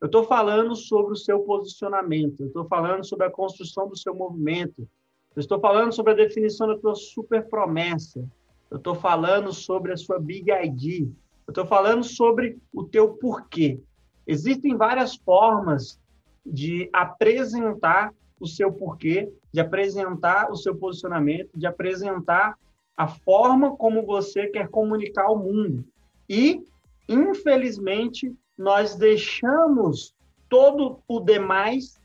[0.00, 4.88] Eu estou falando sobre o seu posicionamento, estou falando sobre a construção do seu movimento,
[5.36, 8.24] estou falando sobre a definição da tua super promessa,
[8.72, 11.10] estou falando sobre a sua Big ID,
[11.46, 13.78] estou falando sobre o teu porquê.
[14.26, 16.00] Existem várias formas
[16.46, 22.56] de apresentar o seu porquê, de apresentar o seu posicionamento, de apresentar
[22.96, 25.84] a forma como você quer comunicar ao mundo.
[26.26, 26.64] E,
[27.06, 30.14] infelizmente, nós deixamos
[30.46, 31.98] todo o demais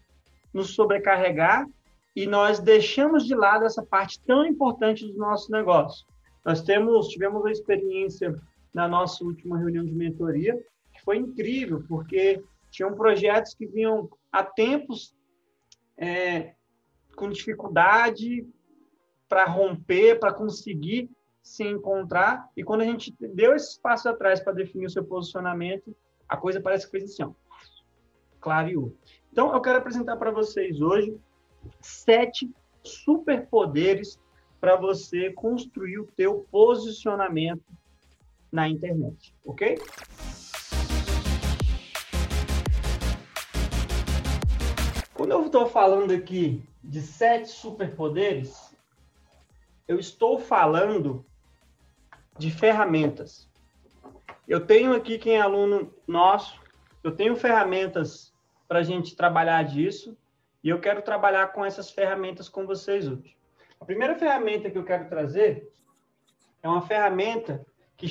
[0.54, 1.68] nos sobrecarregar
[2.16, 6.08] e nós deixamos de lado essa parte tão importante do nosso negócio.
[6.46, 8.34] Nós temos, tivemos uma experiência
[8.74, 10.58] na nossa última reunião de mentoria
[10.94, 12.42] que foi incrível, porque
[12.72, 15.14] tinham projetos que vinham há tempos
[15.98, 16.54] é,
[17.18, 18.48] com dificuldade
[19.28, 21.12] para romper, para conseguir
[21.44, 22.50] se encontrar.
[22.56, 25.94] E quando a gente deu esse espaço atrás para definir o seu posicionamento,
[26.28, 27.32] a coisa parece fez assim, ó,
[28.40, 28.96] clareou.
[29.32, 31.18] Então, eu quero apresentar para vocês hoje
[31.82, 32.50] sete
[32.84, 34.20] superpoderes
[34.60, 37.64] para você construir o teu posicionamento
[38.52, 39.78] na internet, ok?
[45.14, 48.76] Quando eu estou falando aqui de sete superpoderes,
[49.88, 51.26] eu estou falando
[52.38, 53.50] de ferramentas.
[54.48, 56.62] Eu tenho aqui quem é aluno nosso,
[57.04, 58.34] eu tenho ferramentas
[58.68, 60.18] para a gente trabalhar disso
[60.64, 63.36] e eu quero trabalhar com essas ferramentas com vocês hoje.
[63.80, 65.72] A primeira ferramenta que eu quero trazer
[66.62, 67.66] é uma ferramenta
[67.98, 68.08] que,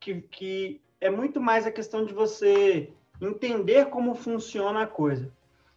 [0.00, 5.32] que, que é muito mais a questão de você entender como funciona a coisa.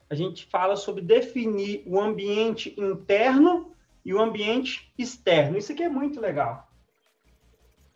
[0.09, 5.57] A gente fala sobre definir o ambiente interno e o ambiente externo.
[5.57, 6.70] Isso aqui é muito legal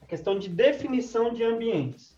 [0.05, 2.15] a questão de definição de ambientes.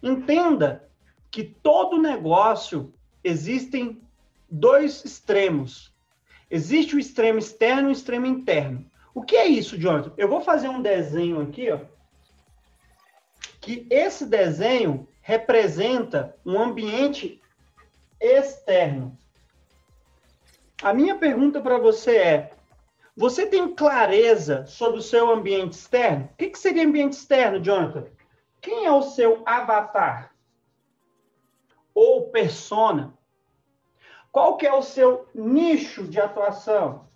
[0.00, 0.88] Entenda
[1.30, 4.00] que todo negócio existem
[4.48, 5.92] dois extremos.
[6.48, 8.88] Existe o extremo externo e o extremo interno.
[9.12, 10.12] O que é isso, Jonathan?
[10.16, 11.80] Eu vou fazer um desenho aqui, ó,
[13.60, 17.42] que esse desenho representa um ambiente
[18.20, 19.18] externo.
[20.80, 22.50] A minha pergunta para você é:
[23.18, 26.30] você tem clareza sobre o seu ambiente externo?
[26.32, 28.06] O que, que seria ambiente externo, Jonathan?
[28.60, 30.32] Quem é o seu avatar?
[31.92, 33.12] Ou persona?
[34.30, 37.08] Qual que é o seu nicho de atuação?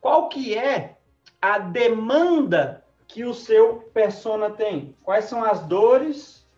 [0.00, 0.96] Qual que é
[1.42, 4.96] a demanda que o seu persona tem?
[5.02, 6.48] Quais são as dores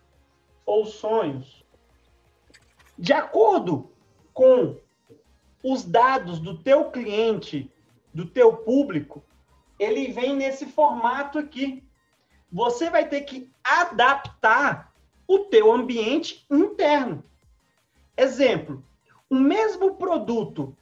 [0.63, 1.65] ou sonhos?
[2.95, 3.91] De acordo
[4.31, 4.77] com
[5.63, 7.73] os dados do teu cliente
[8.17, 9.23] do teu público,
[9.77, 11.87] ele vem nesse formato aqui.
[12.51, 14.91] Você vai ter que adaptar
[15.27, 17.23] o teu ambiente interno.
[18.17, 18.83] Exemplo,
[19.29, 20.75] o mesmo produto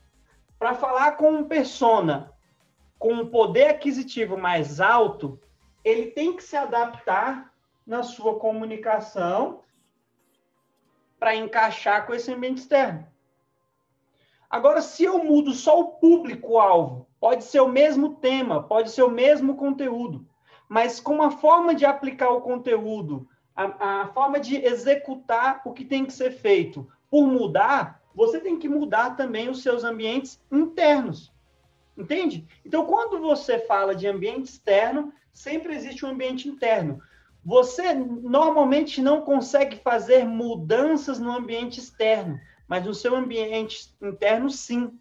[0.58, 2.32] para falar com um persona
[2.98, 5.38] com um poder aquisitivo mais alto,
[5.84, 7.54] ele tem que se adaptar
[7.86, 9.60] na sua comunicação
[11.20, 13.06] para encaixar com esse ambiente externo.
[14.50, 19.10] Agora, se eu mudo só o público-alvo, pode ser o mesmo tema, pode ser o
[19.10, 20.28] mesmo conteúdo,
[20.70, 25.84] mas com a forma de aplicar o conteúdo, a, a forma de executar o que
[25.84, 31.34] tem que ser feito, por mudar, você tem que mudar também os seus ambientes internos.
[31.98, 32.48] Entende?
[32.64, 37.02] Então, quando você fala de ambiente externo, sempre existe um ambiente interno.
[37.44, 44.92] Você normalmente não consegue fazer mudanças no ambiente externo mas no seu ambiente interno, sim.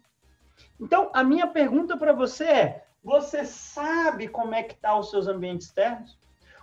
[0.79, 5.27] Então, a minha pergunta para você é: você sabe como é que está os seus
[5.27, 6.17] ambientes externos?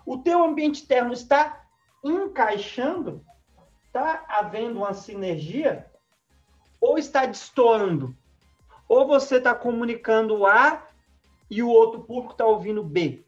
[0.05, 1.65] O teu ambiente externo está
[2.05, 3.25] encaixando?
[3.87, 5.87] Está havendo uma sinergia?
[6.81, 8.17] Ou está destoando?
[8.89, 10.87] Ou você está comunicando A
[11.49, 13.25] e o outro público está ouvindo B?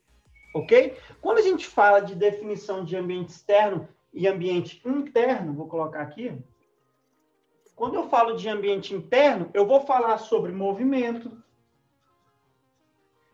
[0.54, 0.96] Ok?
[1.20, 6.36] Quando a gente fala de definição de ambiente externo e ambiente interno, vou colocar aqui,
[7.74, 11.43] quando eu falo de ambiente interno, eu vou falar sobre movimento,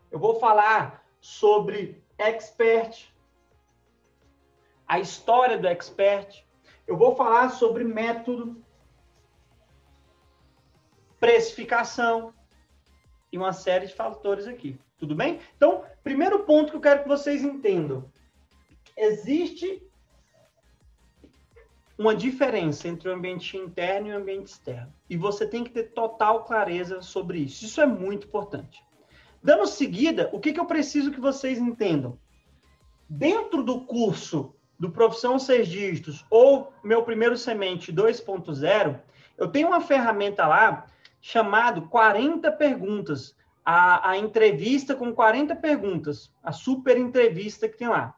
[0.09, 3.13] eu vou falar sobre expert,
[4.87, 6.43] a história do expert,
[6.87, 8.61] eu vou falar sobre método,
[11.19, 12.33] precificação
[13.31, 14.77] e uma série de fatores aqui.
[14.97, 15.39] Tudo bem?
[15.55, 18.11] Então, primeiro ponto que eu quero que vocês entendam.
[18.97, 19.81] Existe
[22.01, 24.91] uma diferença entre o ambiente interno e o ambiente externo.
[25.07, 27.63] E você tem que ter total clareza sobre isso.
[27.63, 28.83] Isso é muito importante.
[29.43, 32.17] Dando seguida, o que, que eu preciso que vocês entendam?
[33.07, 38.99] Dentro do curso do Profissão Seis Dígitos ou meu primeiro semente 2.0,
[39.37, 40.87] eu tenho uma ferramenta lá
[41.19, 48.15] chamado 40 perguntas, a, a entrevista com 40 perguntas, a super entrevista que tem lá.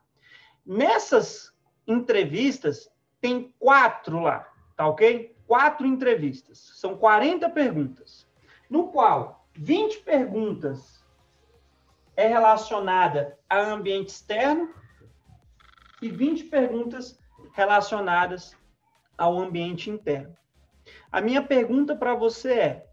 [0.66, 1.52] Nessas
[1.86, 2.90] entrevistas,
[3.24, 5.34] tem quatro lá, tá ok?
[5.48, 6.58] Quatro entrevistas.
[6.76, 8.28] São 40 perguntas,
[8.70, 11.02] no qual 20 perguntas
[12.18, 14.74] é relacionada a ambiente externo
[16.02, 17.18] e 20 perguntas
[17.54, 18.58] relacionadas
[19.18, 20.36] ao ambiente interno.
[21.10, 22.88] A minha pergunta para você é: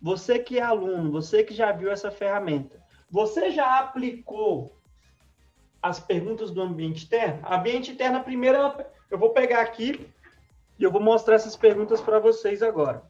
[0.00, 4.74] você que é aluno, você que já viu essa ferramenta, você já aplicou
[5.82, 7.42] as perguntas do ambiente interno?
[7.46, 10.08] Ambiente interno, a primeira, eu vou pegar aqui
[10.78, 13.02] e eu vou mostrar essas perguntas para vocês agora.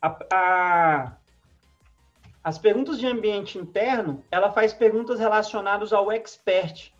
[0.00, 1.16] A, a,
[2.44, 6.92] as perguntas de ambiente interno, ela faz perguntas relacionadas ao expert.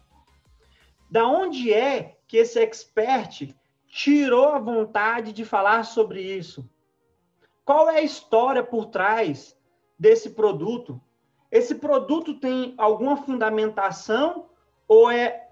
[1.10, 3.54] Da onde é que esse expert
[3.86, 6.68] tirou a vontade de falar sobre isso?
[7.64, 9.56] Qual é a história por trás
[9.98, 11.00] desse produto?
[11.50, 14.48] Esse produto tem alguma fundamentação
[14.88, 15.45] ou é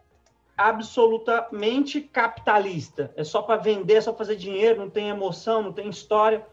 [0.57, 3.13] absolutamente capitalista?
[3.17, 6.47] É só para vender, é só fazer dinheiro, não tem emoção, não tem história?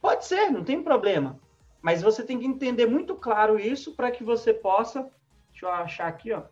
[0.00, 1.38] Pode ser, não tem problema.
[1.80, 5.10] Mas você tem que entender muito claro isso para que você possa.
[5.50, 6.42] Deixa eu achar aqui, ó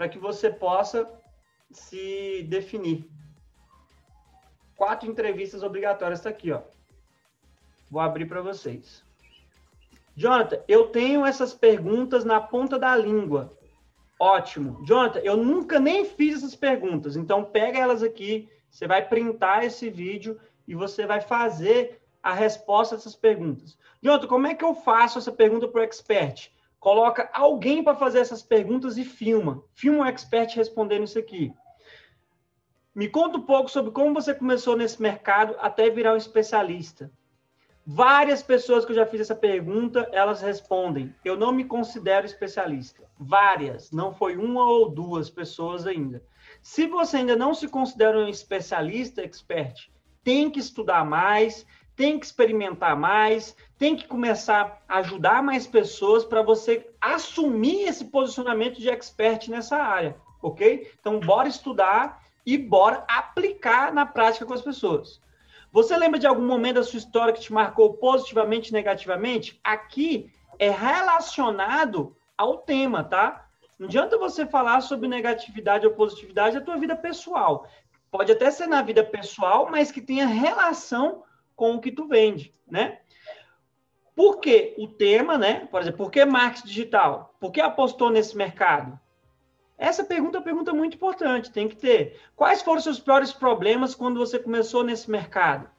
[0.00, 1.06] para que você possa
[1.70, 3.06] se definir.
[4.74, 6.62] Quatro entrevistas obrigatórias está aqui, ó.
[7.90, 9.04] Vou abrir para vocês.
[10.16, 13.50] Jonathan, eu tenho essas perguntas na ponta da língua.
[14.20, 14.84] Ótimo.
[14.84, 19.90] Jonathan, eu nunca nem fiz essas perguntas, então pega elas aqui, você vai printar esse
[19.90, 20.38] vídeo
[20.68, 23.78] e você vai fazer a resposta dessas perguntas.
[24.02, 26.52] Jonathan, como é que eu faço essa pergunta para o expert?
[26.80, 29.62] coloca alguém para fazer essas perguntas e filma.
[29.74, 31.52] Filma um expert respondendo isso aqui.
[32.94, 37.12] Me conta um pouco sobre como você começou nesse mercado até virar um especialista.
[37.92, 43.02] Várias pessoas que eu já fiz essa pergunta, elas respondem: eu não me considero especialista.
[43.18, 46.22] Várias, não foi uma ou duas pessoas ainda.
[46.62, 49.90] Se você ainda não se considera um especialista, expert,
[50.22, 51.66] tem que estudar mais,
[51.96, 58.04] tem que experimentar mais, tem que começar a ajudar mais pessoas para você assumir esse
[58.04, 60.92] posicionamento de expert nessa área, ok?
[61.00, 65.20] Então, bora estudar e bora aplicar na prática com as pessoas.
[65.72, 69.60] Você lembra de algum momento da sua história que te marcou positivamente, negativamente?
[69.62, 73.46] Aqui é relacionado ao tema, tá?
[73.78, 77.66] Não adianta você falar sobre negatividade ou positividade da tua vida pessoal.
[78.10, 81.22] Pode até ser na vida pessoal, mas que tenha relação
[81.54, 82.98] com o que tu vende, né?
[84.14, 85.68] Por que o tema, né?
[85.70, 87.34] Por exemplo, por que marketing digital?
[87.38, 88.98] Por que apostou nesse mercado?
[89.80, 92.20] Essa pergunta é uma pergunta muito importante, tem que ter.
[92.36, 95.70] Quais foram os seus piores problemas quando você começou nesse mercado?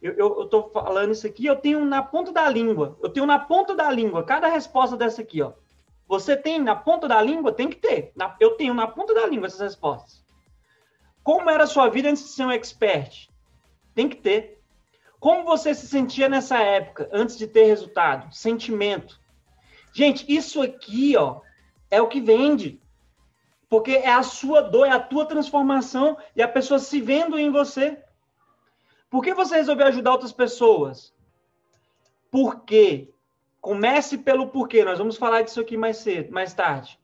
[0.00, 2.96] Eu estou falando isso aqui, eu tenho na ponta da língua.
[3.02, 5.52] Eu tenho na ponta da língua cada resposta dessa aqui, ó.
[6.08, 7.52] Você tem na ponta da língua?
[7.52, 8.10] Tem que ter.
[8.16, 10.24] Na, eu tenho na ponta da língua essas respostas.
[11.22, 13.28] Como era a sua vida antes de ser um expert?
[13.94, 14.62] Tem que ter.
[15.20, 18.34] Como você se sentia nessa época, antes de ter resultado?
[18.34, 19.20] Sentimento.
[19.92, 21.40] Gente, isso aqui, ó,
[21.90, 22.82] é o que vende.
[23.74, 27.50] Porque é a sua dor, é a tua transformação e a pessoa se vendo em
[27.50, 28.00] você.
[29.10, 31.12] Por que você resolveu ajudar outras pessoas?
[32.30, 33.12] Porque
[33.60, 34.84] comece pelo porquê.
[34.84, 37.00] Nós vamos falar disso aqui mais cedo, mais tarde.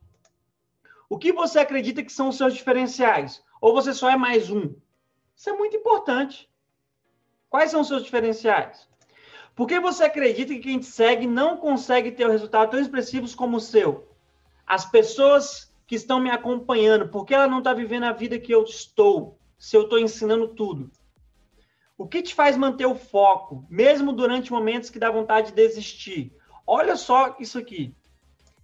[1.09, 3.43] O que você acredita que são os seus diferenciais?
[3.61, 4.73] Ou você só é mais um?
[5.35, 6.49] Isso é muito importante.
[7.49, 8.89] Quais são os seus diferenciais?
[9.57, 13.35] Por que você acredita que quem te segue não consegue ter o resultado tão expressivos
[13.35, 14.09] como o seu?
[14.65, 18.54] As pessoas que estão me acompanhando, por que ela não está vivendo a vida que
[18.54, 20.88] eu estou, se eu estou ensinando tudo?
[21.99, 26.32] O que te faz manter o foco, mesmo durante momentos que dá vontade de desistir?
[26.64, 27.92] Olha só isso aqui.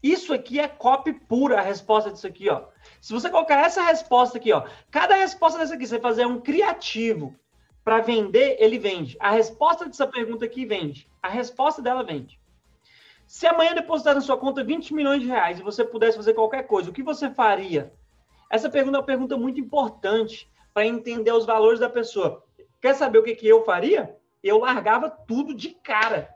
[0.00, 2.68] Isso aqui é copy pura, a resposta disso aqui, ó.
[3.00, 7.34] Se você colocar essa resposta aqui, ó, cada resposta dessa aqui, você fazer um criativo,
[7.82, 9.16] para vender, ele vende.
[9.18, 11.08] A resposta dessa pergunta aqui vende.
[11.20, 12.38] A resposta dela vende.
[13.26, 16.62] Se amanhã depositar na sua conta 20 milhões de reais e você pudesse fazer qualquer
[16.66, 17.92] coisa, o que você faria?
[18.48, 22.44] Essa pergunta é uma pergunta muito importante para entender os valores da pessoa.
[22.80, 24.16] Quer saber o que, que eu faria?
[24.42, 26.32] Eu largava tudo de cara.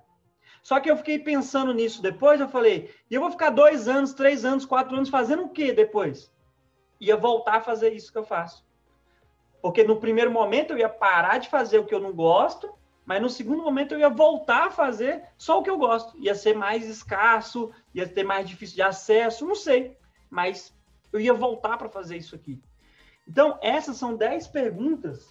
[0.62, 4.12] Só que eu fiquei pensando nisso depois, eu falei, e eu vou ficar dois anos,
[4.12, 6.32] três anos, quatro anos fazendo o quê depois?
[7.00, 8.66] Ia voltar a fazer isso que eu faço.
[9.62, 12.74] Porque no primeiro momento eu ia parar de fazer o que eu não gosto,
[13.10, 16.16] mas no segundo momento eu ia voltar a fazer só o que eu gosto.
[16.20, 19.98] Ia ser mais escasso, ia ter mais difícil de acesso, não sei.
[20.30, 20.72] Mas
[21.12, 22.62] eu ia voltar para fazer isso aqui.
[23.26, 25.28] Então, essas são 10 perguntas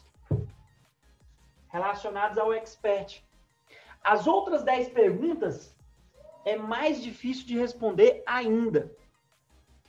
[1.69, 3.23] relacionadas ao expert.
[4.03, 5.73] As outras 10 perguntas
[6.43, 8.93] é mais difícil de responder ainda.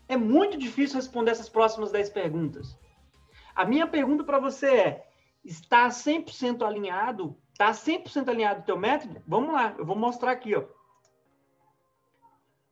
[0.08, 2.78] É muito difícil responder essas próximas 10 perguntas.
[3.52, 5.08] A minha pergunta para você é:
[5.44, 7.36] está 100% alinhado?
[7.60, 9.22] Está 100% alinhado o teu método?
[9.26, 10.64] Vamos lá, eu vou mostrar aqui, ó.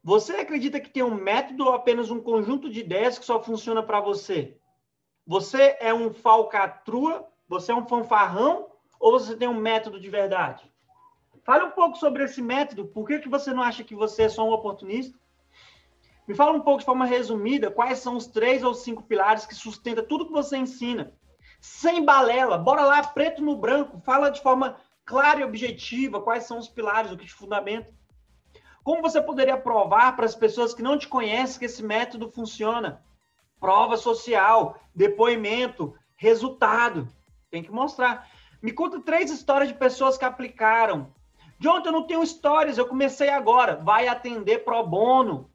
[0.02, 3.82] Você acredita que tem um método ou apenas um conjunto de ideias que só funciona
[3.82, 4.56] para você?
[5.26, 7.28] Você é um falcatrua?
[7.50, 8.70] Você é um fanfarrão?
[8.98, 10.72] Ou você tem um método de verdade?
[11.44, 12.86] Fale um pouco sobre esse método.
[12.86, 15.18] Por que, que você não acha que você é só um oportunista?
[16.26, 19.54] Me fala um pouco de forma resumida quais são os três ou cinco pilares que
[19.54, 21.12] sustentam tudo que você ensina.
[21.60, 26.58] Sem balela, bora lá, preto no branco, fala de forma clara e objetiva quais são
[26.58, 27.92] os pilares, o que te fundamenta.
[28.84, 33.02] Como você poderia provar para as pessoas que não te conhecem que esse método funciona?
[33.60, 37.08] Prova social, depoimento, resultado.
[37.50, 38.28] Tem que mostrar.
[38.62, 41.12] Me conta três histórias de pessoas que aplicaram.
[41.58, 43.76] De ontem eu não tenho histórias, eu comecei agora.
[43.76, 45.50] Vai atender pro bono.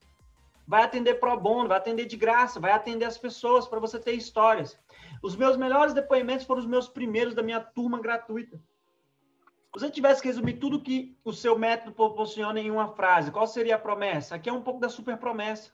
[0.68, 4.14] Vai atender pro bono, vai atender de graça, vai atender as pessoas para você ter
[4.14, 4.78] histórias.
[5.24, 8.58] Os meus melhores depoimentos foram os meus primeiros da minha turma gratuita.
[8.58, 13.48] Se você tivesse que resumir tudo que o seu método proporciona em uma frase, qual
[13.48, 14.36] seria a promessa?
[14.36, 15.72] Aqui é um pouco da super promessa.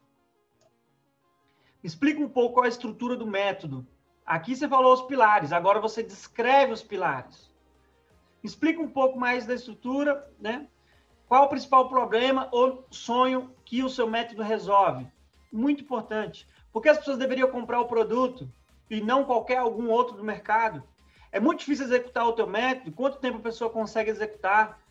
[1.83, 3.87] Explica um pouco qual a estrutura do método.
[4.23, 7.51] Aqui você falou os pilares, agora você descreve os pilares.
[8.43, 10.67] Explica um pouco mais da estrutura, né?
[11.27, 15.07] Qual o principal problema ou sonho que o seu método resolve?
[15.51, 16.47] Muito importante.
[16.71, 18.47] Por que as pessoas deveriam comprar o produto
[18.89, 20.83] e não qualquer algum outro do mercado?
[21.31, 22.91] É muito difícil executar o teu método.
[22.91, 24.81] Quanto tempo a pessoa consegue executar?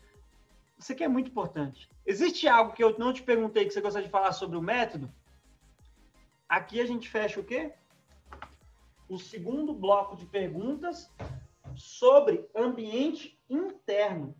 [0.77, 1.89] Isso aqui é muito importante.
[2.05, 5.11] Existe algo que eu não te perguntei que você gostaria de falar sobre o método?
[6.47, 7.73] Aqui a gente fecha o quê?
[9.09, 11.11] o segundo bloco de perguntas
[11.75, 14.35] sobre ambiente interno.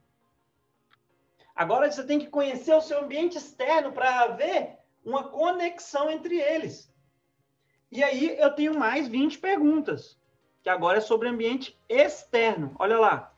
[1.56, 6.89] Agora você tem que conhecer o seu ambiente externo para ver uma conexão entre eles.
[7.92, 10.18] E aí eu tenho mais 20 perguntas,
[10.62, 12.76] que agora é sobre ambiente externo.
[12.78, 13.34] Olha lá.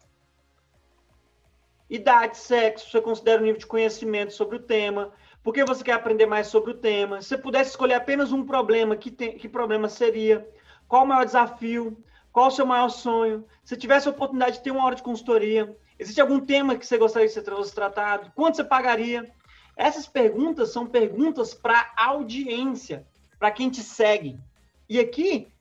[1.90, 5.94] Idade, sexo, você considera o nível de conhecimento sobre o tema, por que você quer
[5.94, 7.22] aprender mais sobre o tema.
[7.22, 10.48] Se você pudesse escolher apenas um problema, que, tem, que problema seria?
[10.88, 11.98] Qual o maior desafio?
[12.32, 13.46] Qual o seu maior sonho?
[13.64, 16.98] Se tivesse a oportunidade de ter uma hora de consultoria, existe algum tema que você
[16.98, 18.32] gostaria de ser tratado?
[18.36, 19.30] Quanto você pagaria?
[19.76, 23.08] Essas perguntas são perguntas para audiência,
[23.42, 24.40] para quem te segue.
[24.88, 25.52] E aqui,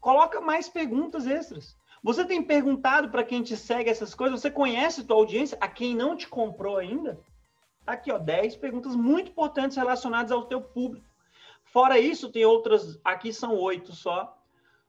[0.00, 1.76] coloca mais perguntas extras.
[2.02, 4.40] Você tem perguntado para quem te segue essas coisas?
[4.40, 5.58] Você conhece tua audiência?
[5.60, 7.20] A quem não te comprou ainda?
[7.84, 11.04] Tá aqui, ó, 10 perguntas muito importantes relacionadas ao teu público.
[11.64, 14.34] Fora isso, tem outras, aqui são oito só,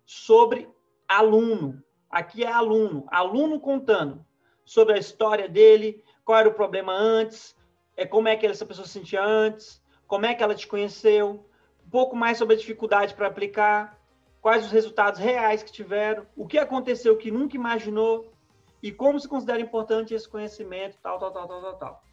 [0.05, 0.69] sobre
[1.05, 1.83] aluno.
[2.09, 4.25] Aqui é aluno, aluno contando
[4.63, 7.53] sobre a história dele, qual era o problema antes,
[7.97, 11.45] é como é que essa pessoa se sentia antes, como é que ela te conheceu,
[11.93, 14.01] pouco mais sobre a dificuldade para aplicar,
[14.41, 18.33] quais os resultados reais que tiveram, o que aconteceu que nunca imaginou
[18.81, 22.03] e como se considera importante esse conhecimento, tal, tal, tal, tal, tal, tal.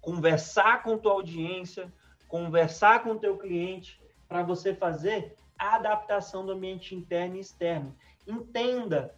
[0.00, 1.92] Conversar com tua audiência,
[2.26, 7.94] conversar com teu cliente para você fazer a adaptação do ambiente interno e externo.
[8.26, 9.14] Entenda,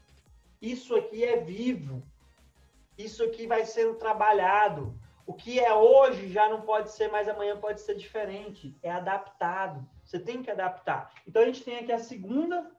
[0.61, 2.02] isso aqui é vivo.
[2.99, 4.93] Isso aqui vai sendo trabalhado.
[5.26, 8.76] O que é hoje já não pode ser, mas amanhã pode ser diferente.
[8.83, 9.88] É adaptado.
[10.05, 11.12] Você tem que adaptar.
[11.26, 12.71] Então a gente tem aqui a segunda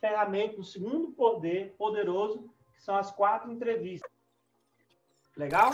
[0.00, 4.10] ferramenta, o segundo poder poderoso, que são as quatro entrevistas.
[5.36, 5.72] Legal?